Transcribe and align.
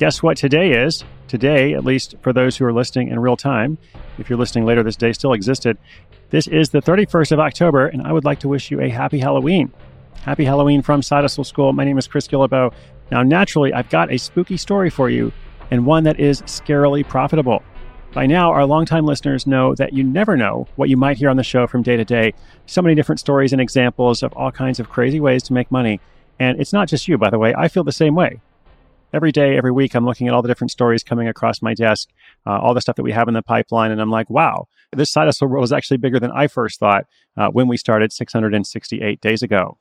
Guess 0.00 0.22
what 0.22 0.38
today 0.38 0.82
is? 0.82 1.04
Today, 1.28 1.74
at 1.74 1.84
least 1.84 2.14
for 2.22 2.32
those 2.32 2.56
who 2.56 2.64
are 2.64 2.72
listening 2.72 3.08
in 3.08 3.20
real 3.20 3.36
time, 3.36 3.76
if 4.16 4.30
you're 4.30 4.38
listening 4.38 4.64
later, 4.64 4.82
this 4.82 4.96
day 4.96 5.12
still 5.12 5.34
existed. 5.34 5.76
This 6.30 6.46
is 6.46 6.70
the 6.70 6.80
31st 6.80 7.32
of 7.32 7.38
October, 7.38 7.86
and 7.86 8.00
I 8.06 8.10
would 8.10 8.24
like 8.24 8.40
to 8.40 8.48
wish 8.48 8.70
you 8.70 8.80
a 8.80 8.88
happy 8.88 9.18
Halloween. 9.18 9.70
Happy 10.22 10.46
Halloween 10.46 10.80
from 10.80 11.02
Hustle 11.02 11.44
School. 11.44 11.74
My 11.74 11.84
name 11.84 11.98
is 11.98 12.08
Chris 12.08 12.26
Guillebeau. 12.26 12.72
Now, 13.10 13.22
naturally, 13.22 13.74
I've 13.74 13.90
got 13.90 14.10
a 14.10 14.16
spooky 14.16 14.56
story 14.56 14.88
for 14.88 15.10
you, 15.10 15.34
and 15.70 15.84
one 15.84 16.04
that 16.04 16.18
is 16.18 16.40
scarily 16.44 17.06
profitable. 17.06 17.62
By 18.14 18.24
now, 18.24 18.52
our 18.52 18.64
longtime 18.64 19.04
listeners 19.04 19.46
know 19.46 19.74
that 19.74 19.92
you 19.92 20.02
never 20.02 20.34
know 20.34 20.66
what 20.76 20.88
you 20.88 20.96
might 20.96 21.18
hear 21.18 21.28
on 21.28 21.36
the 21.36 21.42
show 21.42 21.66
from 21.66 21.82
day 21.82 21.98
to 21.98 22.06
day. 22.06 22.32
So 22.64 22.80
many 22.80 22.94
different 22.94 23.20
stories 23.20 23.52
and 23.52 23.60
examples 23.60 24.22
of 24.22 24.32
all 24.32 24.50
kinds 24.50 24.80
of 24.80 24.88
crazy 24.88 25.20
ways 25.20 25.42
to 25.42 25.52
make 25.52 25.70
money. 25.70 26.00
And 26.38 26.58
it's 26.58 26.72
not 26.72 26.88
just 26.88 27.06
you, 27.06 27.18
by 27.18 27.28
the 27.28 27.38
way. 27.38 27.54
I 27.54 27.68
feel 27.68 27.84
the 27.84 27.92
same 27.92 28.14
way 28.14 28.40
every 29.12 29.32
day, 29.32 29.56
every 29.56 29.72
week, 29.72 29.94
I'm 29.94 30.04
looking 30.04 30.28
at 30.28 30.34
all 30.34 30.42
the 30.42 30.48
different 30.48 30.70
stories 30.70 31.02
coming 31.02 31.28
across 31.28 31.62
my 31.62 31.74
desk, 31.74 32.08
uh, 32.46 32.58
all 32.58 32.74
the 32.74 32.80
stuff 32.80 32.96
that 32.96 33.02
we 33.02 33.12
have 33.12 33.28
in 33.28 33.34
the 33.34 33.42
pipeline. 33.42 33.90
And 33.90 34.00
I'm 34.00 34.10
like, 34.10 34.30
wow, 34.30 34.66
this 34.92 35.10
side 35.10 35.26
hustle 35.26 35.48
world 35.48 35.64
is 35.64 35.72
actually 35.72 35.98
bigger 35.98 36.20
than 36.20 36.30
I 36.32 36.46
first 36.46 36.78
thought 36.78 37.04
uh, 37.36 37.48
when 37.48 37.68
we 37.68 37.76
started 37.76 38.12
668 38.12 39.20
days 39.20 39.42
ago. 39.42 39.78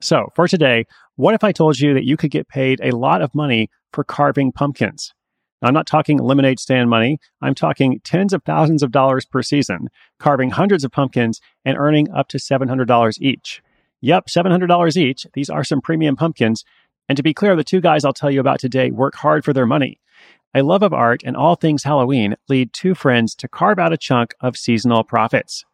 So 0.00 0.28
for 0.34 0.48
today, 0.48 0.86
what 1.16 1.34
if 1.34 1.44
I 1.44 1.52
told 1.52 1.78
you 1.78 1.94
that 1.94 2.04
you 2.04 2.16
could 2.16 2.30
get 2.30 2.48
paid 2.48 2.80
a 2.82 2.96
lot 2.96 3.20
of 3.20 3.34
money 3.34 3.68
for 3.92 4.02
carving 4.02 4.52
pumpkins? 4.52 5.12
I'm 5.62 5.74
not 5.74 5.86
talking 5.86 6.18
lemonade 6.18 6.58
stand 6.58 6.88
money. 6.88 7.18
I'm 7.42 7.54
talking 7.54 8.00
tens 8.02 8.32
of 8.32 8.42
thousands 8.44 8.82
of 8.82 8.92
dollars 8.92 9.26
per 9.26 9.42
season, 9.42 9.88
carving 10.18 10.50
hundreds 10.50 10.84
of 10.84 10.92
pumpkins 10.92 11.40
and 11.66 11.76
earning 11.76 12.10
up 12.10 12.28
to 12.28 12.38
$700 12.38 13.20
each. 13.20 13.62
Yep, 14.00 14.28
$700 14.28 14.96
each. 14.96 15.26
These 15.34 15.50
are 15.50 15.64
some 15.64 15.82
premium 15.82 16.16
pumpkins, 16.16 16.64
and 17.10 17.16
to 17.16 17.24
be 17.24 17.34
clear, 17.34 17.56
the 17.56 17.64
two 17.64 17.80
guys 17.80 18.04
I'll 18.04 18.12
tell 18.12 18.30
you 18.30 18.38
about 18.38 18.60
today 18.60 18.92
work 18.92 19.16
hard 19.16 19.44
for 19.44 19.52
their 19.52 19.66
money. 19.66 19.98
A 20.54 20.62
love 20.62 20.84
of 20.84 20.92
art 20.92 21.22
and 21.24 21.36
all 21.36 21.56
things 21.56 21.82
Halloween 21.82 22.36
lead 22.48 22.72
two 22.72 22.94
friends 22.94 23.34
to 23.34 23.48
carve 23.48 23.80
out 23.80 23.92
a 23.92 23.96
chunk 23.96 24.32
of 24.40 24.56
seasonal 24.56 25.02
profits. 25.02 25.64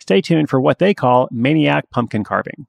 Stay 0.00 0.20
tuned 0.20 0.50
for 0.50 0.60
what 0.60 0.80
they 0.80 0.92
call 0.92 1.28
maniac 1.30 1.88
pumpkin 1.90 2.24
carving. 2.24 2.66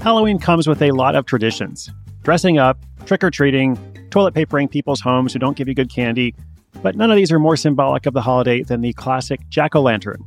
Halloween 0.00 0.38
comes 0.38 0.66
with 0.66 0.80
a 0.80 0.92
lot 0.92 1.16
of 1.16 1.26
traditions 1.26 1.90
dressing 2.22 2.56
up, 2.56 2.78
trick 3.04 3.22
or 3.22 3.30
treating, 3.30 3.76
toilet 4.08 4.32
papering 4.32 4.68
people's 4.68 5.02
homes 5.02 5.34
who 5.34 5.38
don't 5.38 5.58
give 5.58 5.68
you 5.68 5.74
good 5.74 5.92
candy, 5.92 6.34
but 6.82 6.96
none 6.96 7.10
of 7.10 7.18
these 7.18 7.30
are 7.30 7.38
more 7.38 7.58
symbolic 7.58 8.06
of 8.06 8.14
the 8.14 8.22
holiday 8.22 8.62
than 8.62 8.80
the 8.80 8.94
classic 8.94 9.46
jack 9.50 9.76
o' 9.76 9.82
lantern. 9.82 10.24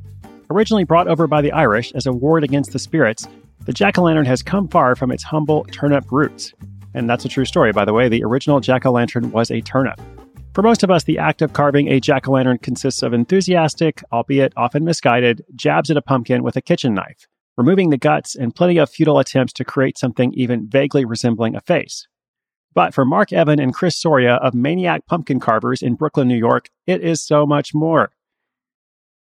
Originally 0.50 0.86
brought 0.86 1.08
over 1.08 1.28
by 1.28 1.42
the 1.42 1.52
Irish 1.52 1.92
as 1.94 2.06
a 2.06 2.14
ward 2.14 2.44
against 2.44 2.72
the 2.72 2.80
spirits, 2.80 3.28
the 3.66 3.74
jack 3.74 3.98
o' 3.98 4.04
lantern 4.04 4.26
has 4.26 4.42
come 4.42 4.68
far 4.70 4.96
from 4.96 5.12
its 5.12 5.24
humble 5.24 5.66
turnip 5.66 6.10
roots. 6.10 6.54
And 6.94 7.10
that's 7.10 7.26
a 7.26 7.30
true 7.30 7.44
story, 7.44 7.74
by 7.74 7.84
the 7.84 7.94
way. 7.94 8.08
The 8.08 8.24
original 8.24 8.62
jack 8.62 8.86
o' 8.86 8.92
lantern 8.92 9.32
was 9.32 9.52
a 9.52 9.60
turnip. 9.60 10.00
For 10.54 10.64
most 10.64 10.84
of 10.84 10.90
us, 10.90 11.04
the 11.04 11.18
act 11.18 11.42
of 11.42 11.52
carving 11.52 11.90
a 11.90 12.00
jack 12.00 12.28
o' 12.28 12.32
lantern 12.32 12.60
consists 12.60 13.04
of 13.04 13.14
enthusiastic, 13.14 14.02
albeit 14.12 14.54
often 14.56 14.86
misguided, 14.86 15.44
jabs 15.54 15.92
at 15.92 15.98
a 15.98 16.02
pumpkin 16.02 16.44
with 16.44 16.56
a 16.56 16.62
kitchen 16.62 16.94
knife, 16.94 17.28
removing 17.58 17.90
the 17.90 17.98
guts 17.98 18.34
and 18.34 18.56
plenty 18.56 18.78
of 18.78 18.90
futile 18.90 19.20
attempts 19.20 19.52
to 19.54 19.66
create 19.66 19.98
something 19.98 20.34
even 20.34 20.70
vaguely 20.70 21.04
resembling 21.04 21.56
a 21.56 21.62
face. 21.62 22.08
But 22.74 22.94
for 22.94 23.06
Marc 23.06 23.34
Evan 23.34 23.60
and 23.60 23.74
Chris 23.74 24.00
Soria 24.00 24.36
of 24.36 24.54
Maniac 24.54 25.06
Pumpkin 25.08 25.42
Carvers 25.42 25.82
in 25.82 25.96
Brooklyn, 25.96 26.28
New 26.28 26.38
York, 26.38 26.70
it 26.86 27.04
is 27.04 27.22
so 27.22 27.46
much 27.46 27.74
more. 27.74 28.12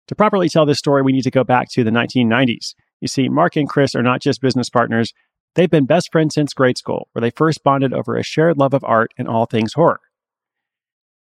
To 0.07 0.15
properly 0.15 0.49
tell 0.49 0.65
this 0.65 0.77
story, 0.77 1.01
we 1.01 1.11
need 1.11 1.23
to 1.23 1.31
go 1.31 1.43
back 1.43 1.69
to 1.71 1.83
the 1.83 1.91
1990s. 1.91 2.75
You 3.01 3.07
see, 3.07 3.29
Marc 3.29 3.55
and 3.55 3.67
Chris 3.67 3.95
are 3.95 4.03
not 4.03 4.21
just 4.21 4.41
business 4.41 4.69
partners, 4.69 5.13
they've 5.55 5.69
been 5.69 5.85
best 5.85 6.11
friends 6.11 6.35
since 6.35 6.53
grade 6.53 6.77
school, 6.77 7.09
where 7.11 7.21
they 7.21 7.31
first 7.31 7.63
bonded 7.63 7.93
over 7.93 8.15
a 8.15 8.23
shared 8.23 8.57
love 8.57 8.73
of 8.73 8.83
art 8.83 9.13
and 9.17 9.27
all 9.27 9.45
things 9.45 9.73
horror. 9.73 9.99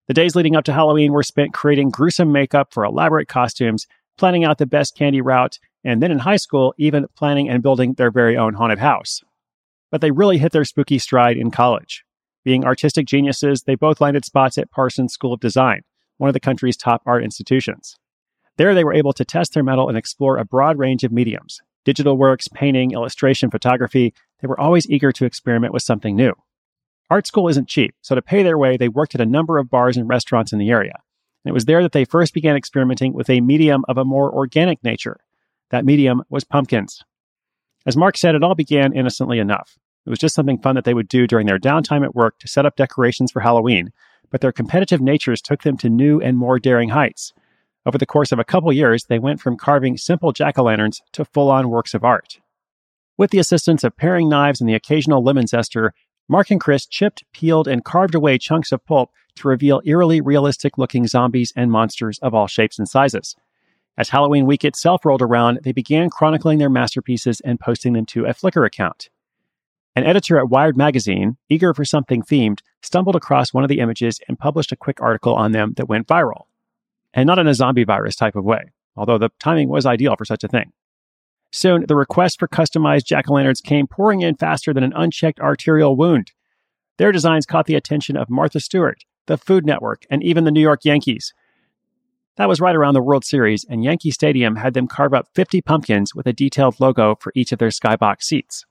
The 0.07 0.15
days 0.15 0.35
leading 0.35 0.57
up 0.57 0.65
to 0.65 0.73
Halloween 0.73 1.13
were 1.13 1.23
spent 1.23 1.55
creating 1.55 1.91
gruesome 1.91 2.33
makeup 2.33 2.73
for 2.73 2.85
elaborate 2.85 3.29
costumes, 3.29 3.87
planning 4.19 4.45
out 4.45 4.59
the 4.59 4.67
best 4.67 4.97
candy 4.97 5.21
route, 5.21 5.59
and 5.85 6.03
then 6.03 6.11
in 6.11 6.19
high 6.19 6.37
school, 6.37 6.75
even 6.79 7.07
planning 7.17 7.49
and 7.49 7.63
building 7.63 7.95
their 7.95 8.11
very 8.11 8.37
own 8.37 8.55
haunted 8.55 8.79
house. 8.79 9.21
But 9.91 10.01
they 10.01 10.11
really 10.11 10.39
hit 10.39 10.53
their 10.53 10.65
spooky 10.65 10.99
stride 10.99 11.37
in 11.37 11.51
college. 11.51 12.05
Being 12.45 12.65
artistic 12.65 13.07
geniuses, 13.07 13.63
they 13.63 13.75
both 13.75 14.01
landed 14.01 14.25
spots 14.25 14.59
at 14.59 14.71
Parsons 14.71 15.13
School 15.13 15.33
of 15.33 15.41
Design, 15.41 15.83
one 16.19 16.29
of 16.29 16.35
the 16.35 16.41
country's 16.41 16.77
top 16.77 17.03
art 17.07 17.25
institutions. 17.25 17.97
There, 18.61 18.75
they 18.75 18.85
were 18.85 18.93
able 18.93 19.15
to 19.15 19.25
test 19.25 19.55
their 19.55 19.63
mettle 19.63 19.89
and 19.89 19.97
explore 19.97 20.37
a 20.37 20.45
broad 20.45 20.77
range 20.77 21.03
of 21.03 21.11
mediums 21.11 21.63
digital 21.87 22.19
works, 22.19 22.47
painting, 22.47 22.91
illustration, 22.91 23.51
photography. 23.51 24.13
They 24.43 24.49
were 24.49 24.61
always 24.61 24.87
eager 24.91 25.13
to 25.13 25.25
experiment 25.25 25.73
with 25.73 25.83
something 25.83 26.15
new. 26.15 26.35
Art 27.09 27.27
school 27.27 27.49
isn't 27.49 27.71
cheap, 27.71 27.95
so 28.03 28.15
to 28.15 28.21
pay 28.21 28.43
their 28.43 28.59
way, 28.59 28.77
they 28.77 28.91
worked 28.91 29.15
at 29.15 29.21
a 29.23 29.25
number 29.25 29.57
of 29.57 29.71
bars 29.71 29.97
and 29.97 30.07
restaurants 30.07 30.53
in 30.53 30.59
the 30.59 30.69
area. 30.69 30.93
And 31.43 31.51
it 31.51 31.55
was 31.55 31.65
there 31.65 31.83
that 31.83 31.93
they 31.93 32.05
first 32.05 32.35
began 32.35 32.55
experimenting 32.55 33.15
with 33.15 33.31
a 33.31 33.41
medium 33.41 33.83
of 33.89 33.97
a 33.97 34.05
more 34.05 34.31
organic 34.31 34.85
nature. 34.85 35.21
That 35.71 35.87
medium 35.87 36.23
was 36.29 36.45
pumpkins. 36.45 37.03
As 37.87 37.97
Marc 37.97 38.19
said, 38.19 38.35
it 38.35 38.45
all 38.45 38.55
began 38.55 38.93
innocently 38.93 39.39
enough. 39.39 39.79
It 40.05 40.11
was 40.11 40.19
just 40.19 40.35
something 40.35 40.61
fun 40.61 40.75
that 40.75 40.85
they 40.85 40.93
would 40.93 41.09
do 41.09 41.27
during 41.27 41.47
their 41.47 41.59
downtime 41.59 42.05
at 42.05 42.15
work 42.15 42.39
to 42.41 42.47
set 42.47 42.67
up 42.67 42.77
decorations 42.77 43.33
for 43.33 43.41
Halloween, 43.41 43.91
but 44.31 44.43
their 44.43 44.53
competitive 44.53 45.01
natures 45.01 45.41
took 45.41 45.63
them 45.63 45.79
to 45.79 45.89
new 45.89 46.21
and 46.21 46.37
more 46.37 46.59
daring 46.59 46.91
heights. 46.91 47.33
Over 47.91 47.99
the 47.99 48.07
course 48.07 48.31
of 48.31 48.39
a 48.39 48.45
couple 48.45 48.73
years, 48.73 49.07
they 49.07 49.19
went 49.19 49.41
from 49.41 49.57
carving 49.57 49.97
simple 49.97 50.31
jack 50.31 50.57
o' 50.57 50.63
lanterns 50.63 51.03
to 51.11 51.25
full 51.25 51.51
on 51.51 51.71
works 51.71 51.93
of 51.93 52.05
art. 52.05 52.39
With 53.19 53.33
the 53.33 53.41
assistance 53.41 53.83
of 53.83 53.97
paring 53.97 54.29
knives 54.29 54.61
and 54.61 54.71
the 54.71 54.77
occasional 54.77 55.25
lemon 55.25 55.47
zester, 55.47 55.91
Marc 56.29 56.53
and 56.53 56.61
Chris 56.61 56.87
chipped, 56.87 57.25
peeled, 57.33 57.67
and 57.67 57.85
carved 57.85 58.15
away 58.15 58.39
chunks 58.39 58.71
of 58.71 58.85
pulp 58.85 59.11
to 59.35 59.49
reveal 59.49 59.83
eerily 59.85 60.21
realistic 60.21 60.79
looking 60.79 61.09
zombies 61.09 61.53
and 61.57 61.73
monsters 61.73 62.21
of 62.21 62.33
all 62.33 62.47
shapes 62.47 62.79
and 62.79 62.89
sizes. 62.89 63.35
As 63.99 64.11
Halloween 64.11 64.47
week 64.47 64.65
itself 64.65 65.05
rolled 65.05 65.21
around, 65.21 65.59
they 65.65 65.73
began 65.73 66.11
chronicling 66.11 66.59
their 66.59 66.71
masterpieces 66.71 67.41
and 67.41 67.59
posting 67.59 67.95
them 67.95 68.07
to 68.07 68.25
a 68.25 68.35
Flickr 68.35 68.65
account. 68.65 69.11
An 69.97 70.05
editor 70.05 70.39
at 70.39 70.49
Wired 70.49 70.77
magazine, 70.77 71.39
eager 71.49 71.75
for 71.75 71.85
something 71.85 72.23
themed, 72.23 72.61
stumbled 72.83 73.17
across 73.17 73.53
one 73.53 73.65
of 73.65 73.69
the 73.69 73.81
images 73.81 74.21
and 74.29 74.39
published 74.39 74.71
a 74.71 74.77
quick 74.77 75.01
article 75.01 75.35
on 75.35 75.51
them 75.51 75.73
that 75.73 75.89
went 75.89 76.07
viral 76.07 76.45
and 77.15 77.27
not 77.27 77.39
in 77.39 77.47
a 77.47 77.55
zombie 77.55 77.85
virus 77.85 78.17
type 78.17 78.37
of 78.37 78.45
way, 78.45 78.73
although 78.97 79.19
the 79.19 79.31
timing 79.39 79.69
was 79.69 79.87
ideal 79.87 80.15
for 80.17 80.25
such 80.25 80.45
a 80.45 80.49
thing. 80.49 80.73
Soon, 81.53 81.85
the 81.87 81.97
requests 81.97 82.37
for 82.37 82.47
customized 82.47 83.07
jack 83.07 83.29
o' 83.29 83.35
lanterns 83.35 83.61
came 83.61 83.87
pouring 83.87 84.21
in 84.21 84.37
faster 84.37 84.73
than 84.73 84.85
an 84.85 84.93
unchecked 84.95 85.41
arterial 85.41 85.97
wound. 85.97 86.33
Their 86.99 87.13
designs 87.13 87.47
caught 87.47 87.67
the 87.67 87.75
attention 87.75 88.17
of 88.17 88.31
Martha 88.31 88.61
Stewart, 88.61 89.05
the 89.27 89.37
Food 89.37 89.67
Network, 89.67 90.05
and 90.11 90.23
even 90.23 90.45
the 90.45 90.53
New 90.53 90.61
York 90.61 90.85
Yankees. 90.85 91.33
That 92.37 92.49
was 92.49 92.61
right 92.61 92.77
around 92.77 92.95
the 92.95 93.03
World 93.03 93.25
Series, 93.25 93.65
and 93.69 93.83
Yankee 93.83 94.13
Stadium 94.13 94.57
had 94.57 94.75
them 94.75 94.87
carve 94.87 95.13
up 95.13 95.27
50 95.35 95.61
pumpkins 95.63 96.15
with 96.15 96.27
a 96.27 96.33
detailed 96.33 96.79
logo 96.81 97.17
for 97.21 97.33
each 97.35 97.53
of 97.53 97.59
their 97.59 97.71
skybox 97.71 98.23
seats. 98.23 98.65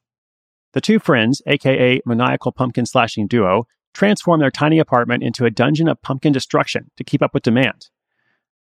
The 0.73 0.81
two 0.81 0.99
friends, 0.99 1.41
aka 1.45 2.01
maniacal 2.05 2.51
pumpkin 2.51 2.85
slashing 2.85 3.27
duo, 3.27 3.65
transformed 3.93 4.41
their 4.41 4.51
tiny 4.51 4.79
apartment 4.79 5.23
into 5.23 5.45
a 5.45 5.51
dungeon 5.51 5.87
of 5.87 6.01
pumpkin 6.01 6.31
destruction 6.31 6.91
to 6.95 7.03
keep 7.03 7.21
up 7.21 7.33
with 7.33 7.43
demand. 7.43 7.89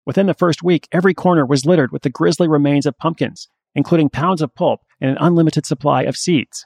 Within 0.09 0.25
the 0.25 0.33
first 0.33 0.63
week, 0.63 0.87
every 0.91 1.13
corner 1.13 1.45
was 1.45 1.67
littered 1.67 1.91
with 1.91 2.01
the 2.01 2.09
grisly 2.09 2.47
remains 2.47 2.87
of 2.87 2.97
pumpkins, 2.97 3.47
including 3.75 4.09
pounds 4.09 4.41
of 4.41 4.55
pulp 4.55 4.81
and 4.99 5.11
an 5.11 5.17
unlimited 5.19 5.67
supply 5.67 6.01
of 6.01 6.17
seeds. 6.17 6.65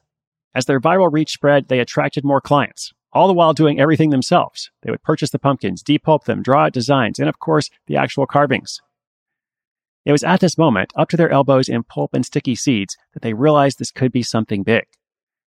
As 0.55 0.63
their 0.65 0.79
viral 0.79 1.11
reach 1.11 1.31
spread, 1.31 1.67
they 1.67 1.79
attracted 1.79 2.23
more 2.23 2.39
clients, 2.39 2.93
all 3.11 3.27
the 3.27 3.33
while 3.33 3.51
doing 3.51 3.81
everything 3.81 4.11
themselves. 4.11 4.71
They 4.81 4.91
would 4.91 5.03
purchase 5.03 5.31
the 5.31 5.39
pumpkins, 5.39 5.83
depulp 5.83 6.23
them, 6.23 6.41
draw 6.41 6.67
out 6.67 6.71
designs, 6.71 7.19
and 7.19 7.27
of 7.27 7.39
course, 7.39 7.69
the 7.85 7.97
actual 7.97 8.25
carvings. 8.25 8.79
It 10.05 10.13
was 10.13 10.23
at 10.23 10.39
this 10.39 10.57
moment, 10.57 10.93
up 10.95 11.09
to 11.09 11.17
their 11.17 11.29
elbows 11.29 11.67
in 11.67 11.83
pulp 11.83 12.13
and 12.13 12.25
sticky 12.25 12.55
seeds, 12.55 12.95
that 13.13 13.23
they 13.23 13.33
realized 13.33 13.77
this 13.77 13.91
could 13.91 14.13
be 14.13 14.23
something 14.23 14.63
big. 14.63 14.85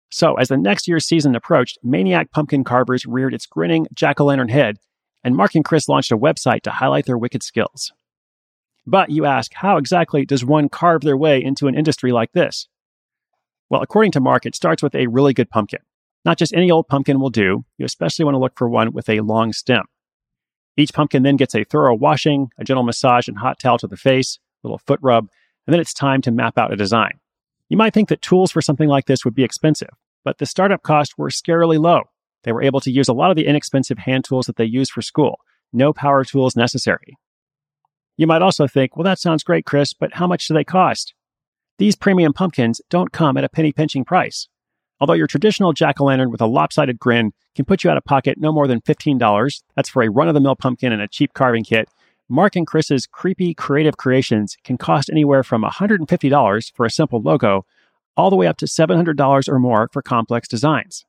So, 0.10 0.34
as 0.38 0.48
the 0.48 0.58
next 0.58 0.88
year's 0.88 1.06
season 1.06 1.36
approached, 1.36 1.78
Maniac 1.84 2.32
Pumpkin 2.32 2.64
Carvers 2.64 3.06
reared 3.06 3.36
its 3.36 3.46
grinning 3.46 3.86
jack 3.94 4.20
o' 4.20 4.26
lantern 4.26 4.50
head, 4.50 4.80
and 5.26 5.36
Marc 5.36 5.56
and 5.56 5.66
Chris 5.66 5.90
launched 5.90 6.12
a 6.12 6.18
website 6.18 6.62
to 6.62 6.72
highlight 6.72 7.08
their 7.08 7.18
wicked 7.18 7.42
skills. 7.42 7.92
But 8.86 9.10
you 9.10 9.26
ask, 9.26 9.52
how 9.56 9.78
exactly 9.78 10.24
does 10.24 10.46
one 10.46 10.70
carve 10.70 11.02
their 11.02 11.18
way 11.18 11.44
into 11.44 11.66
an 11.66 11.74
industry 11.74 12.12
like 12.12 12.32
this? 12.34 12.68
Well, 13.68 13.82
according 13.82 14.12
to 14.12 14.22
Marc, 14.22 14.46
it 14.46 14.56
starts 14.56 14.84
with 14.84 14.94
a 14.94 15.08
really 15.08 15.34
good 15.34 15.50
pumpkin. 15.50 15.80
Not 16.24 16.38
just 16.38 16.54
any 16.54 16.70
old 16.70 16.88
pumpkin 16.88 17.20
will 17.20 17.32
do, 17.32 17.66
you 17.80 17.86
especially 17.86 18.24
want 18.24 18.36
to 18.36 18.40
look 18.40 18.56
for 18.56 18.70
one 18.70 18.94
with 18.94 19.10
a 19.10 19.22
long 19.22 19.52
stem. 19.52 19.86
Each 20.78 20.94
pumpkin 20.94 21.24
then 21.24 21.38
gets 21.38 21.56
a 21.56 21.64
thorough 21.64 21.96
washing, 21.96 22.50
a 22.60 22.64
gentle 22.64 22.84
massage 22.84 23.28
and 23.28 23.40
hot 23.40 23.60
towel 23.60 23.80
to 23.80 23.88
the 23.88 23.98
face, 23.98 24.38
a 24.64 24.68
little 24.68 24.78
foot 24.78 25.00
rub, 25.02 25.28
and 25.66 25.74
then 25.74 25.80
it's 25.80 25.94
time 25.94 26.22
to 26.22 26.32
map 26.32 26.60
out 26.60 26.72
a 26.72 26.76
design. 26.76 27.20
You 27.68 27.78
might 27.78 27.96
think 27.96 28.10
that 28.10 28.22
tools 28.22 28.52
for 28.52 28.62
something 28.62 28.90
like 28.90 29.08
this 29.08 29.26
would 29.26 29.34
be 29.34 29.44
expensive, 29.44 29.90
but 30.24 30.38
the 30.38 30.46
startup 30.46 30.84
costs 30.84 31.18
were 31.18 31.30
scarily 31.30 31.80
low. 31.80 32.02
They 32.46 32.54
were 32.54 32.64
able 32.64 32.80
to 32.82 32.92
use 32.92 33.10
a 33.10 33.14
lot 33.14 33.32
of 33.32 33.36
the 33.36 33.48
inexpensive 33.48 33.98
hand 33.98 34.24
tools 34.24 34.46
that 34.46 34.56
they 34.56 34.66
use 34.66 34.90
for 34.90 35.02
school. 35.02 35.40
No 35.74 35.92
power 35.92 36.24
tools 36.24 36.56
necessary. 36.56 37.18
You 38.18 38.28
might 38.28 38.44
also 38.44 38.68
think, 38.68 38.96
well, 38.96 39.04
that 39.04 39.20
sounds 39.20 39.44
great, 39.44 39.66
Chris, 39.66 39.94
but 39.94 40.14
how 40.14 40.28
much 40.28 40.48
do 40.48 40.54
they 40.54 40.64
cost? 40.64 41.14
These 41.80 41.98
premium 41.98 42.32
pumpkins 42.32 42.80
don't 42.90 43.12
come 43.12 43.36
at 43.36 43.44
a 43.44 43.50
penny 43.50 43.74
pinching 43.74 44.06
price. 44.06 44.48
Although 45.02 45.14
your 45.14 45.28
traditional 45.28 45.74
jack 45.74 46.00
o' 46.00 46.06
lantern 46.06 46.32
with 46.32 46.40
a 46.40 46.46
lopsided 46.46 47.00
grin 47.00 47.34
can 47.56 47.66
put 47.66 47.84
you 47.84 47.90
out 47.90 47.98
of 47.98 48.06
pocket 48.06 48.38
no 48.38 48.54
more 48.54 48.68
than 48.68 48.80
$15, 48.80 49.64
that's 49.76 49.90
for 49.90 50.04
a 50.04 50.10
run 50.10 50.30
of 50.30 50.36
the 50.36 50.40
mill 50.40 50.56
pumpkin 50.56 50.94
and 50.94 51.02
a 51.02 51.08
cheap 51.08 51.34
carving 51.34 51.66
kit, 51.66 51.90
Marc 52.30 52.56
and 52.56 52.66
Chris's 52.66 53.06
creepy 53.06 53.54
creative 53.54 53.98
creations 53.98 54.56
can 54.64 54.78
cost 54.78 55.10
anywhere 55.10 55.44
from 55.44 55.64
$150 55.64 56.74
for 56.74 56.86
a 56.86 56.90
simple 56.90 57.22
logo 57.22 57.66
all 58.16 58.30
the 58.30 58.36
way 58.36 58.48
up 58.48 58.58
to 58.58 58.66
$700 58.66 59.50
or 59.50 59.60
more 59.60 59.90
for 59.92 60.02
complex 60.02 60.48
designs. 60.48 61.06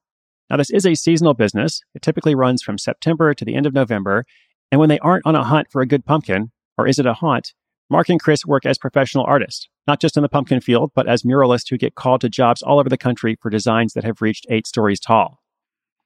Now, 0.48 0.56
this 0.56 0.70
is 0.70 0.86
a 0.86 0.94
seasonal 0.94 1.34
business. 1.34 1.80
It 1.94 2.02
typically 2.02 2.34
runs 2.34 2.62
from 2.62 2.78
September 2.78 3.34
to 3.34 3.44
the 3.44 3.54
end 3.54 3.66
of 3.66 3.74
November. 3.74 4.24
And 4.70 4.78
when 4.78 4.88
they 4.88 4.98
aren't 5.00 5.26
on 5.26 5.34
a 5.34 5.44
hunt 5.44 5.68
for 5.70 5.82
a 5.82 5.86
good 5.86 6.04
pumpkin, 6.04 6.52
or 6.78 6.86
is 6.86 6.98
it 6.98 7.06
a 7.06 7.14
haunt, 7.14 7.52
Marc 7.88 8.08
and 8.08 8.20
Chris 8.20 8.44
work 8.44 8.66
as 8.66 8.78
professional 8.78 9.24
artists, 9.26 9.68
not 9.86 10.00
just 10.00 10.16
in 10.16 10.22
the 10.22 10.28
pumpkin 10.28 10.60
field, 10.60 10.90
but 10.94 11.08
as 11.08 11.22
muralists 11.22 11.70
who 11.70 11.78
get 11.78 11.94
called 11.94 12.20
to 12.20 12.28
jobs 12.28 12.62
all 12.62 12.80
over 12.80 12.88
the 12.88 12.96
country 12.96 13.36
for 13.40 13.50
designs 13.50 13.92
that 13.92 14.04
have 14.04 14.20
reached 14.20 14.46
eight 14.50 14.66
stories 14.66 14.98
tall. 14.98 15.40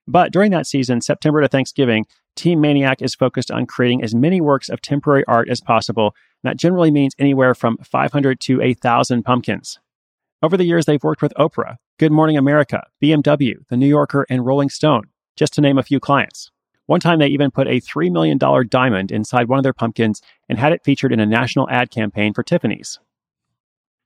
But 0.06 0.32
during 0.32 0.50
that 0.50 0.66
season, 0.66 1.00
September 1.00 1.40
to 1.40 1.48
Thanksgiving, 1.48 2.04
Team 2.36 2.60
Maniac 2.60 3.00
is 3.00 3.14
focused 3.14 3.50
on 3.50 3.66
creating 3.66 4.02
as 4.02 4.14
many 4.14 4.40
works 4.40 4.68
of 4.68 4.80
temporary 4.80 5.24
art 5.26 5.48
as 5.48 5.60
possible. 5.60 6.14
That 6.42 6.56
generally 6.56 6.90
means 6.90 7.14
anywhere 7.18 7.54
from 7.54 7.76
500 7.78 8.40
to 8.40 8.58
1,000 8.58 9.22
pumpkins. 9.22 9.78
Over 10.42 10.56
the 10.56 10.64
years, 10.64 10.86
they've 10.86 11.02
worked 11.02 11.22
with 11.22 11.34
Oprah, 11.38 11.76
Good 12.00 12.12
Morning 12.12 12.38
America, 12.38 12.82
BMW, 13.02 13.56
The 13.68 13.76
New 13.76 13.86
Yorker, 13.86 14.24
and 14.30 14.46
Rolling 14.46 14.70
Stone, 14.70 15.02
just 15.36 15.52
to 15.52 15.60
name 15.60 15.76
a 15.76 15.82
few 15.82 16.00
clients. 16.00 16.50
One 16.86 16.98
time, 16.98 17.18
they 17.18 17.26
even 17.26 17.50
put 17.50 17.68
a 17.68 17.78
$3 17.78 18.10
million 18.10 18.38
diamond 18.38 19.12
inside 19.12 19.48
one 19.48 19.58
of 19.58 19.64
their 19.64 19.74
pumpkins 19.74 20.22
and 20.48 20.58
had 20.58 20.72
it 20.72 20.82
featured 20.82 21.12
in 21.12 21.20
a 21.20 21.26
national 21.26 21.68
ad 21.68 21.90
campaign 21.90 22.32
for 22.32 22.42
Tiffany's. 22.42 22.98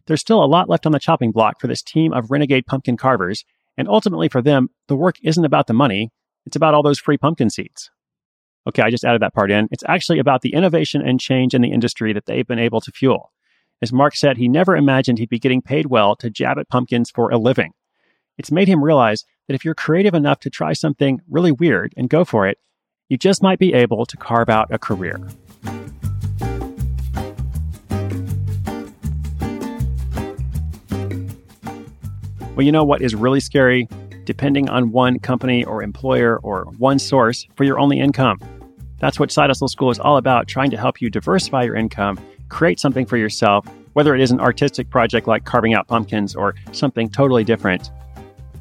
There's 0.06 0.20
still 0.20 0.42
a 0.42 0.46
lot 0.46 0.68
left 0.68 0.86
on 0.86 0.90
the 0.90 0.98
chopping 0.98 1.30
block 1.30 1.60
for 1.60 1.68
this 1.68 1.82
team 1.82 2.12
of 2.12 2.32
renegade 2.32 2.66
pumpkin 2.66 2.96
carvers, 2.96 3.44
and 3.78 3.86
ultimately 3.88 4.28
for 4.28 4.42
them, 4.42 4.70
the 4.88 4.96
work 4.96 5.14
isn't 5.22 5.44
about 5.44 5.68
the 5.68 5.72
money, 5.72 6.10
it's 6.46 6.56
about 6.56 6.74
all 6.74 6.82
those 6.82 6.98
free 6.98 7.16
pumpkin 7.16 7.48
seeds. 7.48 7.92
Okay, 8.66 8.82
I 8.82 8.90
just 8.90 9.04
added 9.04 9.22
that 9.22 9.34
part 9.34 9.52
in. 9.52 9.68
It's 9.70 9.84
actually 9.86 10.18
about 10.18 10.40
the 10.40 10.54
innovation 10.54 11.00
and 11.00 11.20
change 11.20 11.54
in 11.54 11.62
the 11.62 11.70
industry 11.70 12.12
that 12.12 12.26
they've 12.26 12.44
been 12.44 12.58
able 12.58 12.80
to 12.80 12.90
fuel. 12.90 13.30
As 13.80 13.92
Marc 13.92 14.16
said, 14.16 14.36
he 14.36 14.48
never 14.48 14.74
imagined 14.74 15.20
he'd 15.20 15.28
be 15.28 15.38
getting 15.38 15.62
paid 15.62 15.86
well 15.86 16.16
to 16.16 16.28
jab 16.28 16.58
at 16.58 16.68
pumpkins 16.68 17.12
for 17.12 17.30
a 17.30 17.38
living. 17.38 17.70
It's 18.36 18.50
made 18.50 18.66
him 18.66 18.82
realize 18.82 19.24
that 19.46 19.54
if 19.54 19.64
you're 19.64 19.74
creative 19.74 20.12
enough 20.12 20.40
to 20.40 20.50
try 20.50 20.72
something 20.72 21.20
really 21.30 21.52
weird 21.52 21.94
and 21.96 22.08
go 22.08 22.24
for 22.24 22.48
it, 22.48 22.58
you 23.08 23.16
just 23.16 23.42
might 23.42 23.60
be 23.60 23.72
able 23.72 24.06
to 24.06 24.16
carve 24.16 24.48
out 24.48 24.66
a 24.72 24.78
career. 24.78 25.20
Well, 32.56 32.64
you 32.64 32.72
know 32.72 32.84
what 32.84 33.02
is 33.02 33.14
really 33.14 33.40
scary? 33.40 33.88
Depending 34.24 34.68
on 34.68 34.90
one 34.90 35.18
company 35.20 35.64
or 35.64 35.82
employer 35.82 36.38
or 36.38 36.64
one 36.78 36.98
source 36.98 37.46
for 37.54 37.62
your 37.62 37.78
only 37.78 38.00
income. 38.00 38.38
That's 38.98 39.20
what 39.20 39.30
Side 39.30 39.50
Hustle 39.50 39.68
School 39.68 39.90
is 39.90 39.98
all 40.00 40.16
about, 40.16 40.48
trying 40.48 40.70
to 40.70 40.76
help 40.76 41.00
you 41.00 41.10
diversify 41.10 41.64
your 41.64 41.76
income, 41.76 42.18
create 42.48 42.80
something 42.80 43.06
for 43.06 43.16
yourself, 43.16 43.66
whether 43.92 44.14
it 44.14 44.20
is 44.20 44.30
an 44.30 44.40
artistic 44.40 44.90
project 44.90 45.28
like 45.28 45.44
carving 45.44 45.74
out 45.74 45.86
pumpkins 45.86 46.34
or 46.34 46.54
something 46.72 47.08
totally 47.08 47.44
different. 47.44 47.90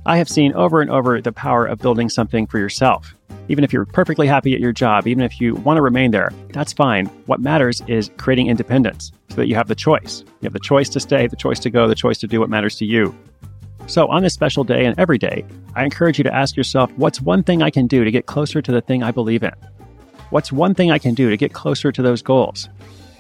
I 0.06 0.18
have 0.18 0.28
seen 0.28 0.54
over 0.54 0.82
and 0.82 0.90
over 0.90 1.22
the 1.22 1.32
power 1.32 1.66
of 1.66 1.80
building 1.80 2.10
something 2.10 2.46
for 2.46 2.60
yourself. 2.60 3.16
Even 3.48 3.64
if 3.64 3.72
you're 3.72 3.86
perfectly 3.86 4.28
happy 4.28 4.54
at 4.54 4.60
your 4.60 4.74
job, 4.74 5.08
even 5.08 5.24
if 5.24 5.40
you 5.40 5.56
want 5.56 5.78
to 5.78 5.82
remain 5.82 6.12
there, 6.12 6.30
that's 6.50 6.74
fine. 6.74 7.06
What 7.26 7.40
matters 7.40 7.82
is 7.88 8.12
creating 8.18 8.48
independence 8.48 9.14
so 9.30 9.36
that 9.36 9.48
you 9.48 9.56
have 9.56 9.70
the 9.70 9.76
choice. 9.76 10.26
You 10.42 10.48
have 10.48 10.54
the 10.54 10.60
choice 10.60 10.90
to 10.90 11.00
stay, 11.00 11.28
the 11.28 11.38
choice 11.38 11.60
to 11.60 11.70
go, 11.70 11.88
the 11.88 11.96
choice 11.96 12.18
to 12.20 12.28
do 12.28 12.42
what 12.42 12.50
matters 12.50 12.76
to 12.78 12.86
you. 12.86 13.16
So, 13.88 14.08
on 14.08 14.24
this 14.24 14.34
special 14.34 14.64
day 14.64 14.86
and 14.86 14.98
every 14.98 15.18
day, 15.18 15.46
I 15.76 15.84
encourage 15.84 16.18
you 16.18 16.24
to 16.24 16.34
ask 16.34 16.56
yourself 16.56 16.92
what's 16.98 17.22
one 17.22 17.44
thing 17.44 17.62
I 17.62 17.70
can 17.70 17.88
do 17.88 18.04
to 18.04 18.12
get 18.12 18.26
closer 18.26 18.62
to 18.62 18.72
the 18.72 18.82
thing 18.82 19.04
I 19.04 19.12
believe 19.12 19.44
in? 19.44 19.52
What's 20.30 20.52
one 20.52 20.74
thing 20.74 20.92
I 20.92 21.00
can 21.00 21.14
do 21.14 21.30
to 21.30 21.38
get 21.38 21.54
closer 21.54 21.92
to 21.92 22.02
those 22.02 22.22
goals? 22.22 22.70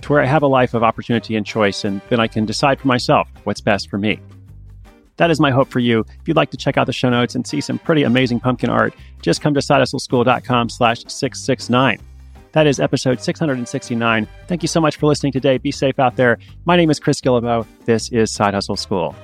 To 0.01 0.09
where 0.11 0.21
I 0.21 0.25
have 0.25 0.43
a 0.43 0.47
life 0.47 0.73
of 0.73 0.83
opportunity 0.83 1.35
and 1.35 1.45
choice, 1.45 1.83
and 1.83 2.01
then 2.09 2.19
I 2.19 2.27
can 2.27 2.45
decide 2.45 2.79
for 2.79 2.87
myself 2.87 3.27
what's 3.43 3.61
best 3.61 3.89
for 3.89 3.97
me. 3.97 4.19
That 5.17 5.29
is 5.31 5.39
my 5.39 5.51
hope 5.51 5.69
for 5.69 5.79
you. 5.79 6.05
If 6.21 6.27
you'd 6.27 6.37
like 6.37 6.51
to 6.51 6.57
check 6.57 6.77
out 6.77 6.87
the 6.87 6.93
show 6.93 7.09
notes 7.09 7.35
and 7.35 7.45
see 7.45 7.61
some 7.61 7.79
pretty 7.79 8.03
amazing 8.03 8.39
pumpkin 8.39 8.69
art, 8.69 8.93
just 9.21 9.41
come 9.41 9.53
to 9.53 9.59
sidehustleschool.com 9.59 10.69
slash 10.69 11.03
669. 11.07 11.99
That 12.53 12.67
is 12.67 12.79
episode 12.79 13.21
669. 13.21 14.27
Thank 14.47 14.61
you 14.61 14.67
so 14.67 14.79
much 14.79 14.97
for 14.97 15.07
listening 15.07 15.31
today. 15.31 15.57
Be 15.57 15.71
safe 15.71 15.99
out 15.99 16.15
there. 16.15 16.37
My 16.65 16.77
name 16.77 16.89
is 16.89 16.99
Chris 16.99 17.19
Guillebeau. 17.19 17.65
This 17.85 18.09
is 18.09 18.31
Side 18.31 18.53
Hustle 18.53 18.77
School. 18.77 19.15